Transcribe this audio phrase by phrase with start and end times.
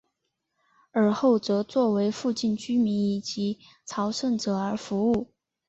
[0.93, 5.31] 尔后则作为附近居民以及朝圣者而服务。